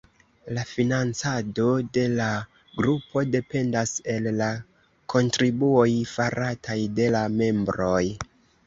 [0.57, 1.65] La financado
[1.97, 2.29] de la
[2.79, 4.51] grupo dependas el la
[5.17, 8.05] kontribuoj farataj de la membroj.